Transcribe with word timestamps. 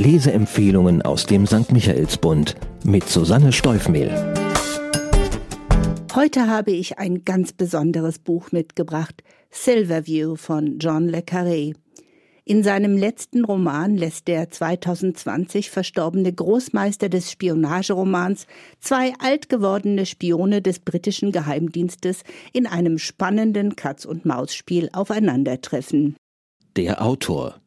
Leseempfehlungen 0.00 1.02
aus 1.02 1.26
dem 1.26 1.46
St. 1.46 1.72
Michaelsbund 1.72 2.56
mit 2.84 3.06
Susanne 3.06 3.52
Steufmehl. 3.52 4.10
Heute 6.14 6.46
habe 6.46 6.70
ich 6.70 6.98
ein 6.98 7.26
ganz 7.26 7.52
besonderes 7.52 8.18
Buch 8.18 8.50
mitgebracht, 8.50 9.22
Silverview 9.50 10.36
von 10.36 10.78
John 10.78 11.06
le 11.06 11.18
Carré. 11.18 11.74
In 12.46 12.62
seinem 12.62 12.96
letzten 12.96 13.44
Roman 13.44 13.94
lässt 13.94 14.26
der 14.26 14.48
2020 14.48 15.68
verstorbene 15.68 16.32
Großmeister 16.32 17.10
des 17.10 17.30
Spionageromans 17.30 18.46
zwei 18.80 19.12
alt 19.18 19.50
gewordene 19.50 20.06
Spione 20.06 20.62
des 20.62 20.78
britischen 20.78 21.30
Geheimdienstes 21.30 22.22
in 22.54 22.66
einem 22.66 22.96
spannenden 22.96 23.76
Katz-und-Maus-Spiel 23.76 24.88
aufeinandertreffen. 24.94 26.16
Der 26.74 27.02
Autor 27.02 27.60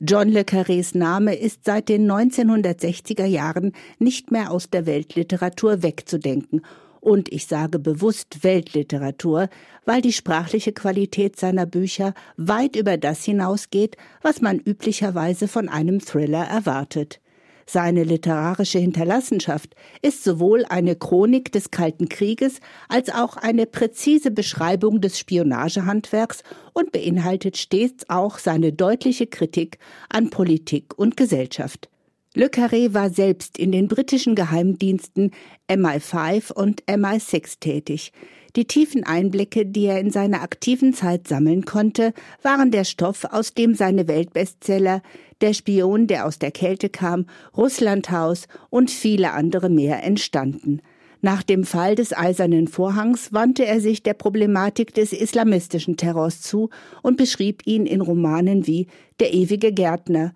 John 0.00 0.28
le 0.28 0.44
Carrés 0.44 0.96
Name 0.96 1.34
ist 1.34 1.64
seit 1.64 1.88
den 1.88 2.08
1960er 2.08 3.24
Jahren 3.24 3.72
nicht 3.98 4.30
mehr 4.30 4.52
aus 4.52 4.70
der 4.70 4.86
Weltliteratur 4.86 5.82
wegzudenken 5.82 6.62
und 7.00 7.32
ich 7.32 7.46
sage 7.48 7.80
bewusst 7.80 8.44
Weltliteratur, 8.44 9.48
weil 9.86 10.00
die 10.00 10.12
sprachliche 10.12 10.72
Qualität 10.72 11.36
seiner 11.36 11.66
Bücher 11.66 12.14
weit 12.36 12.76
über 12.76 12.96
das 12.96 13.24
hinausgeht, 13.24 13.96
was 14.22 14.40
man 14.40 14.60
üblicherweise 14.60 15.48
von 15.48 15.68
einem 15.68 15.98
Thriller 15.98 16.44
erwartet. 16.44 17.20
Seine 17.70 18.02
literarische 18.02 18.78
Hinterlassenschaft 18.78 19.74
ist 20.00 20.24
sowohl 20.24 20.64
eine 20.70 20.96
Chronik 20.96 21.52
des 21.52 21.70
Kalten 21.70 22.08
Krieges 22.08 22.60
als 22.88 23.10
auch 23.10 23.36
eine 23.36 23.66
präzise 23.66 24.30
Beschreibung 24.30 25.02
des 25.02 25.18
Spionagehandwerks 25.18 26.44
und 26.72 26.92
beinhaltet 26.92 27.58
stets 27.58 28.08
auch 28.08 28.38
seine 28.38 28.72
deutliche 28.72 29.26
Kritik 29.26 29.76
an 30.08 30.30
Politik 30.30 30.98
und 30.98 31.18
Gesellschaft. 31.18 31.90
Le 32.32 32.46
Carré 32.46 32.94
war 32.94 33.10
selbst 33.10 33.58
in 33.58 33.70
den 33.70 33.86
britischen 33.86 34.34
Geheimdiensten 34.34 35.32
MI5 35.68 36.50
und 36.54 36.84
MI6 36.84 37.60
tätig. 37.60 38.12
Die 38.56 38.64
tiefen 38.64 39.04
Einblicke, 39.04 39.66
die 39.66 39.84
er 39.84 40.00
in 40.00 40.10
seiner 40.10 40.42
aktiven 40.42 40.94
Zeit 40.94 41.28
sammeln 41.28 41.64
konnte, 41.64 42.12
waren 42.42 42.70
der 42.70 42.84
Stoff, 42.84 43.24
aus 43.24 43.54
dem 43.54 43.74
seine 43.74 44.08
Weltbestseller 44.08 45.02
Der 45.40 45.52
Spion, 45.52 46.06
der 46.06 46.26
aus 46.26 46.38
der 46.38 46.50
Kälte 46.50 46.88
kam, 46.88 47.26
Russlandhaus 47.56 48.48
und 48.70 48.90
viele 48.90 49.32
andere 49.32 49.68
mehr 49.68 50.02
entstanden. 50.02 50.80
Nach 51.20 51.42
dem 51.42 51.64
Fall 51.64 51.96
des 51.96 52.16
Eisernen 52.16 52.68
Vorhangs 52.68 53.32
wandte 53.32 53.66
er 53.66 53.80
sich 53.80 54.02
der 54.04 54.14
Problematik 54.14 54.94
des 54.94 55.12
islamistischen 55.12 55.96
Terrors 55.96 56.40
zu 56.40 56.70
und 57.02 57.16
beschrieb 57.16 57.66
ihn 57.66 57.86
in 57.86 58.00
Romanen 58.00 58.66
wie 58.66 58.86
Der 59.18 59.34
ewige 59.34 59.72
Gärtner, 59.72 60.32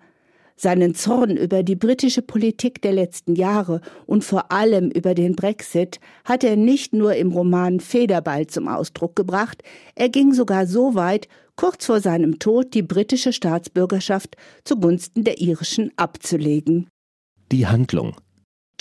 seinen 0.63 0.95
Zorn 0.95 1.37
über 1.37 1.61
die 1.61 1.75
britische 1.75 2.23
Politik 2.23 2.81
der 2.81 2.93
letzten 2.93 3.35
Jahre 3.35 3.81
und 4.07 4.23
vor 4.23 4.51
allem 4.51 4.89
über 4.89 5.13
den 5.13 5.35
Brexit 5.35 5.99
hat 6.25 6.43
er 6.43 6.55
nicht 6.55 6.93
nur 6.93 7.13
im 7.15 7.31
Roman 7.31 7.79
Federball 7.79 8.47
zum 8.47 8.67
Ausdruck 8.67 9.15
gebracht, 9.15 9.61
er 9.93 10.09
ging 10.09 10.33
sogar 10.33 10.65
so 10.65 10.95
weit, 10.95 11.27
kurz 11.55 11.85
vor 11.85 11.99
seinem 11.99 12.39
Tod 12.39 12.73
die 12.73 12.81
britische 12.81 13.33
Staatsbürgerschaft 13.33 14.37
zugunsten 14.63 15.23
der 15.23 15.39
irischen 15.39 15.91
abzulegen. 15.97 16.87
Die 17.51 17.67
Handlung 17.67 18.15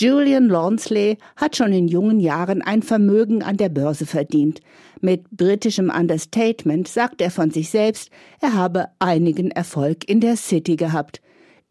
Julian 0.01 0.49
Launsley 0.49 1.19
hat 1.37 1.57
schon 1.57 1.73
in 1.73 1.87
jungen 1.87 2.19
Jahren 2.19 2.63
ein 2.63 2.83
Vermögen 2.83 3.43
an 3.43 3.59
der 3.59 3.69
Börse 3.69 4.07
verdient. 4.07 4.61
Mit 5.01 5.31
britischem 5.31 5.91
Understatement 5.91 6.89
sagt 6.89 7.21
er 7.21 7.31
von 7.31 7.51
sich 7.51 7.69
selbst, 7.69 8.09
er 8.41 8.55
habe 8.55 8.87
einigen 9.01 9.51
Erfolg 9.51 10.09
in 10.09 10.21
der 10.21 10.37
City 10.37 10.77
gehabt 10.77 11.21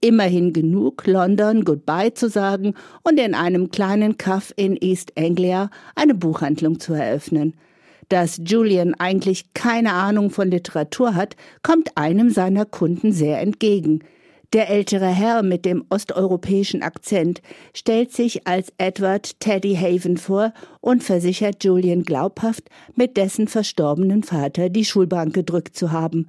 immerhin 0.02 0.52
genug, 0.52 1.06
London 1.06 1.64
Goodbye 1.64 2.14
zu 2.14 2.28
sagen 2.28 2.74
und 3.04 3.20
in 3.20 3.36
einem 3.36 3.70
kleinen 3.72 4.18
Kaff 4.18 4.52
in 4.58 4.76
East 4.76 5.14
Anglia 5.18 5.70
eine 5.96 6.16
Buchhandlung 6.16 6.80
zu 6.80 6.94
eröffnen. 6.94 7.54
Dass 8.10 8.42
Julian 8.44 8.94
eigentlich 8.96 9.54
keine 9.54 9.94
Ahnung 9.94 10.32
von 10.32 10.52
Literatur 10.52 11.16
hat, 11.16 11.38
kommt 11.64 11.96
einem 11.96 12.30
seiner 12.30 12.66
Kunden 12.66 13.14
sehr 13.14 13.40
entgegen. 13.40 14.04
Der 14.54 14.70
ältere 14.70 15.08
Herr 15.08 15.44
mit 15.44 15.64
dem 15.64 15.86
osteuropäischen 15.90 16.82
Akzent 16.82 17.42
stellt 17.74 18.12
sich 18.12 18.46
als 18.48 18.74
Edward 18.78 19.40
Teddy 19.40 19.76
Haven 19.76 20.18
vor 20.18 20.54
und 20.82 21.06
versichert 21.06 21.64
Julian 21.64 22.04
glaubhaft, 22.04 22.66
mit 22.96 23.16
dessen 23.16 23.48
verstorbenen 23.48 24.24
Vater 24.24 24.68
die 24.68 24.84
Schulbank 24.84 25.34
gedrückt 25.34 25.78
zu 25.78 25.94
haben 25.94 26.28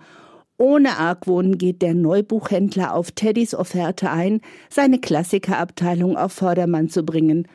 ohne 0.59 0.99
Argwohn 0.99 1.59
geht 1.59 1.83
der 1.83 1.95
Neubuchhändler 1.95 2.95
auf 2.95 3.11
Teddys 3.13 3.55
Offerte 3.55 4.11
ein, 4.11 4.41
seine 4.71 5.01
Klassikerabteilung 5.01 6.17
auf 6.17 6.33
Vordermann 6.33 6.89
zu 6.89 7.03
bringen. 7.05 7.49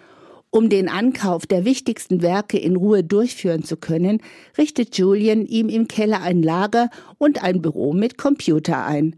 Um 0.50 0.69
den 0.69 0.90
Ankauf 0.90 1.46
der 1.46 1.66
wichtigsten 1.66 2.22
Werke 2.22 2.57
in 2.57 2.75
Ruhe 2.75 3.03
durchführen 3.03 3.63
zu 3.63 3.78
können, 3.78 4.22
richtet 4.57 4.97
Julian 4.97 5.46
ihm 5.46 5.69
im 5.69 5.88
Keller 5.88 6.22
ein 6.22 6.41
Lager 6.41 6.90
und 7.18 7.44
ein 7.44 7.62
Büro 7.62 7.94
mit 7.94 8.18
Computer 8.18 8.86
ein. 8.86 9.16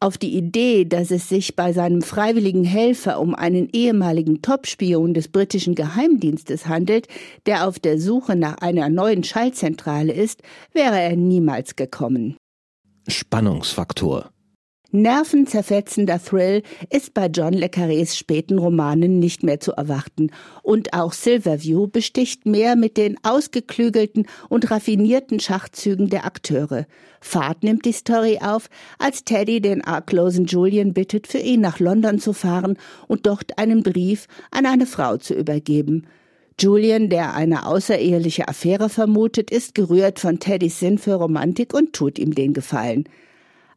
Auf 0.00 0.16
die 0.16 0.36
Idee, 0.36 0.84
dass 0.84 1.10
es 1.10 1.28
sich 1.28 1.56
bei 1.56 1.72
seinem 1.72 2.02
freiwilligen 2.02 2.64
Helfer 2.64 3.20
um 3.20 3.34
einen 3.34 3.68
ehemaligen 3.72 4.40
Topspion 4.42 5.12
des 5.12 5.28
britischen 5.28 5.74
Geheimdienstes 5.74 6.68
handelt, 6.68 7.08
der 7.46 7.68
auf 7.68 7.78
der 7.78 8.00
Suche 8.00 8.36
nach 8.36 8.58
einer 8.58 8.88
neuen 8.88 9.24
Schallzentrale 9.24 10.12
ist, 10.12 10.42
wäre 10.72 10.98
er 11.00 11.16
niemals 11.16 11.76
gekommen. 11.76 12.37
Spannungsfaktor. 13.08 14.30
Nervenzerfetzender 14.90 16.22
Thrill 16.22 16.62
ist 16.88 17.12
bei 17.12 17.26
John 17.26 17.52
le 17.52 17.66
Carrés 17.66 18.16
späten 18.16 18.58
Romanen 18.58 19.18
nicht 19.18 19.42
mehr 19.42 19.60
zu 19.60 19.72
erwarten. 19.72 20.30
Und 20.62 20.94
auch 20.94 21.12
Silverview 21.12 21.88
besticht 21.88 22.46
mehr 22.46 22.74
mit 22.74 22.96
den 22.96 23.16
ausgeklügelten 23.22 24.26
und 24.48 24.70
raffinierten 24.70 25.40
Schachzügen 25.40 26.08
der 26.08 26.24
Akteure. 26.24 26.86
Fahrt 27.20 27.64
nimmt 27.64 27.84
die 27.84 27.92
Story 27.92 28.38
auf, 28.42 28.70
als 28.98 29.24
Teddy 29.24 29.60
den 29.60 29.84
arglosen 29.84 30.46
Julian 30.46 30.94
bittet, 30.94 31.26
für 31.26 31.38
ihn 31.38 31.60
nach 31.60 31.80
London 31.80 32.18
zu 32.18 32.32
fahren 32.32 32.78
und 33.08 33.26
dort 33.26 33.58
einen 33.58 33.82
Brief 33.82 34.26
an 34.50 34.64
eine 34.64 34.86
Frau 34.86 35.18
zu 35.18 35.34
übergeben. 35.34 36.06
Julian, 36.60 37.08
der 37.08 37.34
eine 37.34 37.66
außereheliche 37.66 38.48
Affäre 38.48 38.88
vermutet, 38.88 39.52
ist 39.52 39.76
gerührt 39.76 40.18
von 40.18 40.40
Teddys 40.40 40.80
Sinn 40.80 40.98
für 40.98 41.14
Romantik 41.14 41.72
und 41.72 41.92
tut 41.92 42.18
ihm 42.18 42.34
den 42.34 42.52
Gefallen. 42.52 43.04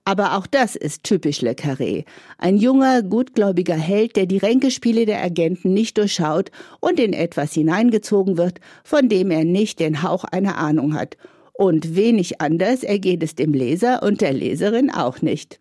Aber 0.04 0.36
auch 0.36 0.48
das 0.48 0.76
ist 0.76 1.04
typisch 1.04 1.42
Le 1.42 1.52
Carré. 1.52 2.06
Ein 2.40 2.58
junger, 2.58 3.04
gutgläubiger 3.04 3.76
Held, 3.76 4.16
der 4.16 4.26
die 4.26 4.40
Ränkespiele 4.40 5.06
der 5.06 5.24
Agenten 5.24 5.74
nicht 5.74 6.00
durchschaut 6.00 6.50
und 6.80 7.00
in 7.00 7.14
etwas 7.14 7.54
hineingezogen 7.54 8.38
wird, 8.38 8.60
von 8.84 9.10
dem 9.10 9.30
er 9.30 9.46
nicht 9.46 9.80
den 9.80 10.02
Hauch 10.02 10.24
einer 10.24 10.58
Ahnung 10.58 10.96
hat. 10.96 11.18
Und 11.54 11.96
wenig 11.96 12.42
anders 12.42 12.82
ergeht 12.82 13.22
es 13.22 13.36
dem 13.36 13.54
Leser 13.54 14.02
und 14.02 14.22
der 14.22 14.34
Leserin 14.34 14.90
auch 14.90 15.22
nicht. 15.22 15.60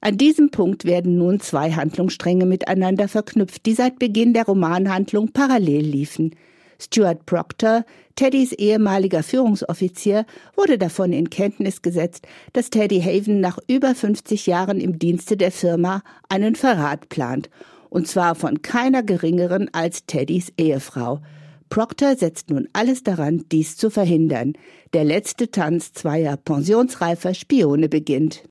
An 0.00 0.18
diesem 0.18 0.50
Punkt 0.50 0.84
werden 0.84 1.16
nun 1.16 1.38
zwei 1.38 1.70
Handlungsstränge 1.70 2.44
miteinander 2.44 3.06
verknüpft, 3.06 3.66
die 3.66 3.74
seit 3.74 4.00
Beginn 4.00 4.32
der 4.32 4.46
Romanhandlung 4.46 5.28
parallel 5.28 5.84
liefen. 5.84 6.34
Stuart 6.78 7.26
Proctor, 7.26 7.84
Teddys 8.14 8.52
ehemaliger 8.52 9.22
Führungsoffizier, 9.22 10.26
wurde 10.56 10.78
davon 10.78 11.12
in 11.12 11.30
Kenntnis 11.30 11.82
gesetzt, 11.82 12.26
dass 12.52 12.70
Teddy 12.70 13.00
Haven 13.00 13.40
nach 13.40 13.58
über 13.68 13.94
50 13.94 14.46
Jahren 14.46 14.80
im 14.80 14.98
Dienste 14.98 15.36
der 15.36 15.52
Firma 15.52 16.02
einen 16.28 16.54
Verrat 16.54 17.08
plant, 17.08 17.50
und 17.90 18.08
zwar 18.08 18.34
von 18.34 18.62
keiner 18.62 19.02
geringeren 19.02 19.68
als 19.72 20.06
Teddys 20.06 20.52
Ehefrau. 20.58 21.20
Proctor 21.68 22.16
setzt 22.16 22.50
nun 22.50 22.68
alles 22.72 23.02
daran, 23.02 23.44
dies 23.50 23.76
zu 23.76 23.90
verhindern. 23.90 24.52
Der 24.92 25.04
letzte 25.04 25.50
Tanz 25.50 25.92
zweier 25.92 26.36
pensionsreifer 26.36 27.34
Spione 27.34 27.88
beginnt. 27.88 28.44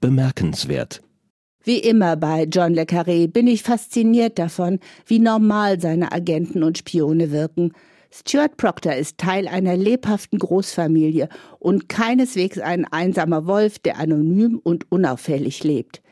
Bemerkenswert. 0.00 1.02
Wie 1.66 1.80
immer 1.80 2.14
bei 2.14 2.44
John 2.44 2.74
le 2.74 2.82
Carré 2.82 3.26
bin 3.26 3.48
ich 3.48 3.64
fasziniert 3.64 4.38
davon, 4.38 4.78
wie 5.04 5.18
normal 5.18 5.80
seine 5.80 6.12
Agenten 6.12 6.62
und 6.62 6.78
Spione 6.78 7.32
wirken. 7.32 7.72
Stuart 8.12 8.56
Proctor 8.56 8.92
ist 8.92 9.18
Teil 9.18 9.48
einer 9.48 9.76
lebhaften 9.76 10.38
Großfamilie 10.38 11.28
und 11.58 11.88
keineswegs 11.88 12.60
ein 12.60 12.84
einsamer 12.84 13.48
Wolf, 13.48 13.80
der 13.80 13.98
anonym 13.98 14.60
und 14.62 14.92
unauffällig 14.92 15.64
lebt. 15.64 16.02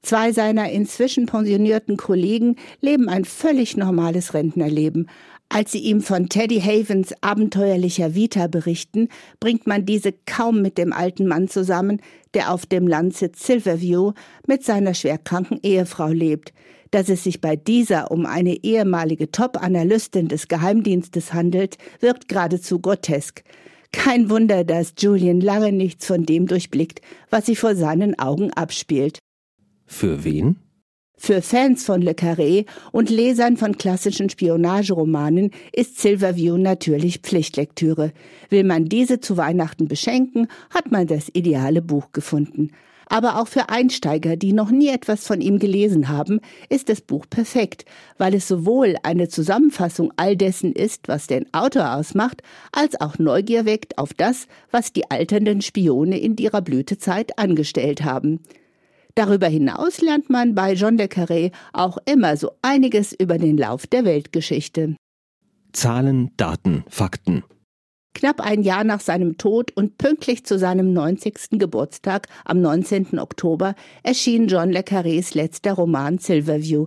Zwei 0.00 0.32
seiner 0.32 0.70
inzwischen 0.70 1.26
pensionierten 1.26 1.98
Kollegen 1.98 2.56
leben 2.80 3.10
ein 3.10 3.26
völlig 3.26 3.76
normales 3.76 4.32
Rentnerleben, 4.32 5.10
als 5.48 5.72
sie 5.72 5.78
ihm 5.78 6.00
von 6.00 6.28
Teddy 6.28 6.60
Havens 6.60 7.14
abenteuerlicher 7.20 8.14
Vita 8.14 8.48
berichten, 8.48 9.08
bringt 9.38 9.66
man 9.66 9.86
diese 9.86 10.12
kaum 10.26 10.62
mit 10.62 10.78
dem 10.78 10.92
alten 10.92 11.26
Mann 11.26 11.48
zusammen, 11.48 12.00
der 12.34 12.52
auf 12.52 12.66
dem 12.66 12.88
Landsitz 12.88 13.46
Silverview 13.46 14.12
mit 14.46 14.64
seiner 14.64 14.94
schwerkranken 14.94 15.60
Ehefrau 15.62 16.08
lebt. 16.08 16.52
Dass 16.90 17.08
es 17.08 17.24
sich 17.24 17.40
bei 17.40 17.56
dieser 17.56 18.10
um 18.10 18.26
eine 18.26 18.64
ehemalige 18.64 19.30
Top-Analystin 19.30 20.28
des 20.28 20.48
Geheimdienstes 20.48 21.32
handelt, 21.32 21.76
wirkt 22.00 22.28
geradezu 22.28 22.80
grotesk. 22.80 23.42
Kein 23.92 24.30
Wunder, 24.30 24.64
dass 24.64 24.94
Julian 24.98 25.40
lange 25.40 25.70
nichts 25.70 26.06
von 26.06 26.26
dem 26.26 26.46
durchblickt, 26.46 27.00
was 27.30 27.46
sich 27.46 27.60
vor 27.60 27.76
seinen 27.76 28.18
Augen 28.18 28.52
abspielt. 28.52 29.18
Für 29.86 30.24
wen? 30.24 30.56
Für 31.16 31.42
Fans 31.42 31.84
von 31.84 32.02
Le 32.02 32.12
Carré 32.12 32.66
und 32.92 33.08
Lesern 33.08 33.56
von 33.56 33.78
klassischen 33.78 34.28
Spionageromanen 34.28 35.52
ist 35.72 35.98
Silverview 36.00 36.56
natürlich 36.58 37.20
Pflichtlektüre. 37.20 38.12
Will 38.50 38.64
man 38.64 38.86
diese 38.86 39.20
zu 39.20 39.36
Weihnachten 39.36 39.88
beschenken, 39.88 40.48
hat 40.70 40.90
man 40.90 41.06
das 41.06 41.30
ideale 41.32 41.82
Buch 41.82 42.12
gefunden. 42.12 42.72
Aber 43.06 43.40
auch 43.40 43.48
für 43.48 43.68
Einsteiger, 43.68 44.36
die 44.36 44.52
noch 44.52 44.70
nie 44.70 44.88
etwas 44.88 45.26
von 45.26 45.40
ihm 45.40 45.58
gelesen 45.58 46.08
haben, 46.08 46.40
ist 46.68 46.88
das 46.88 47.00
Buch 47.00 47.26
perfekt, 47.30 47.84
weil 48.18 48.34
es 48.34 48.48
sowohl 48.48 48.96
eine 49.02 49.28
Zusammenfassung 49.28 50.12
all 50.16 50.36
dessen 50.36 50.72
ist, 50.72 51.06
was 51.06 51.26
den 51.26 51.46
Autor 51.54 51.94
ausmacht, 51.94 52.42
als 52.72 53.00
auch 53.00 53.18
Neugier 53.18 53.66
weckt 53.66 53.98
auf 53.98 54.14
das, 54.14 54.46
was 54.70 54.92
die 54.92 55.10
alternden 55.10 55.60
Spione 55.60 56.18
in 56.18 56.36
ihrer 56.36 56.60
Blütezeit 56.60 57.38
angestellt 57.38 58.04
haben. 58.04 58.40
Darüber 59.16 59.46
hinaus 59.46 60.00
lernt 60.00 60.28
man 60.28 60.54
bei 60.54 60.72
John 60.72 60.96
le 60.96 61.04
Carré 61.04 61.52
auch 61.72 61.98
immer 62.04 62.36
so 62.36 62.50
einiges 62.62 63.12
über 63.12 63.38
den 63.38 63.56
Lauf 63.56 63.86
der 63.86 64.04
Weltgeschichte. 64.04 64.96
Zahlen, 65.72 66.30
Daten, 66.36 66.84
Fakten. 66.88 67.44
Knapp 68.14 68.40
ein 68.40 68.62
Jahr 68.62 68.84
nach 68.84 69.00
seinem 69.00 69.38
Tod 69.38 69.72
und 69.76 69.98
pünktlich 69.98 70.44
zu 70.44 70.58
seinem 70.58 70.92
90. 70.92 71.58
Geburtstag 71.58 72.28
am 72.44 72.60
19. 72.60 73.18
Oktober 73.18 73.74
erschien 74.02 74.46
John 74.48 74.70
le 74.70 74.80
Carrés 74.80 75.34
letzter 75.34 75.74
Roman 75.74 76.18
Silverview. 76.18 76.86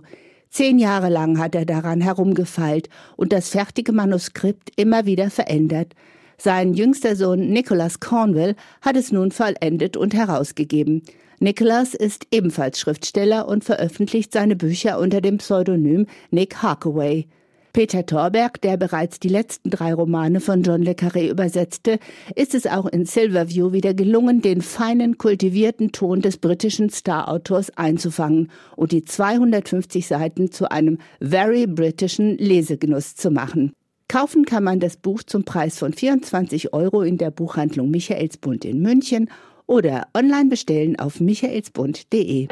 Zehn 0.50 0.78
Jahre 0.78 1.10
lang 1.10 1.38
hat 1.38 1.54
er 1.54 1.66
daran 1.66 2.00
herumgefeilt 2.00 2.88
und 3.16 3.32
das 3.32 3.50
fertige 3.50 3.92
Manuskript 3.92 4.70
immer 4.76 5.04
wieder 5.04 5.30
verändert. 5.30 5.94
Sein 6.38 6.72
jüngster 6.72 7.16
Sohn 7.16 7.50
Nicholas 7.50 8.00
Cornwell 8.00 8.54
hat 8.80 8.96
es 8.96 9.12
nun 9.12 9.30
vollendet 9.30 9.96
und 9.96 10.14
herausgegeben. 10.14 11.02
Nicholas 11.40 11.94
ist 11.94 12.26
ebenfalls 12.32 12.80
Schriftsteller 12.80 13.46
und 13.46 13.62
veröffentlicht 13.62 14.32
seine 14.32 14.56
Bücher 14.56 14.98
unter 14.98 15.20
dem 15.20 15.38
Pseudonym 15.38 16.06
Nick 16.32 16.56
Harkaway. 16.62 17.28
Peter 17.72 18.04
Thorberg, 18.04 18.60
der 18.62 18.76
bereits 18.76 19.20
die 19.20 19.28
letzten 19.28 19.70
drei 19.70 19.94
Romane 19.94 20.40
von 20.40 20.64
John 20.64 20.82
le 20.82 20.92
Carré 20.92 21.30
übersetzte, 21.30 22.00
ist 22.34 22.56
es 22.56 22.66
auch 22.66 22.86
in 22.86 23.04
Silverview 23.04 23.72
wieder 23.72 23.94
gelungen, 23.94 24.42
den 24.42 24.62
feinen, 24.62 25.16
kultivierten 25.16 25.92
Ton 25.92 26.22
des 26.22 26.38
britischen 26.38 26.90
Star-Autors 26.90 27.70
einzufangen 27.76 28.50
und 28.74 28.90
die 28.90 29.04
250 29.04 30.08
Seiten 30.08 30.50
zu 30.50 30.72
einem 30.72 30.98
very 31.20 31.68
britischen 31.68 32.36
Lesegenuss 32.36 33.14
zu 33.14 33.30
machen. 33.30 33.72
Kaufen 34.10 34.46
kann 34.46 34.64
man 34.64 34.80
das 34.80 34.96
Buch 34.96 35.22
zum 35.22 35.44
Preis 35.44 35.78
von 35.78 35.92
24 35.92 36.72
Euro 36.72 37.02
in 37.02 37.18
der 37.18 37.30
Buchhandlung 37.30 37.90
Michaelsbund 37.90 38.64
in 38.64 38.80
München 38.80 39.28
oder 39.68 40.08
online 40.14 40.48
bestellen 40.48 40.98
auf 40.98 41.20
michaelsbund.de. 41.20 42.48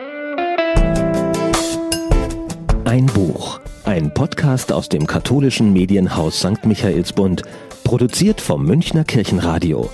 Ein 2.85 3.07
Buch. 3.07 3.59
Ein 3.85 4.15
Podcast 4.15 4.73
aus 4.73 4.89
dem 4.89 5.07
katholischen 5.07 5.73
Medienhaus 5.73 6.39
St. 6.39 6.65
Michaelsbund, 6.65 7.43
produziert 7.83 8.41
vom 8.41 8.65
Münchner 8.65 9.05
Kirchenradio. 9.05 9.89